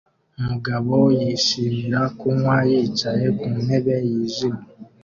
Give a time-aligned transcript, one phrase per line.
[0.39, 4.63] Umugabo yishimira kunywa yicaye ku ntebe yijimye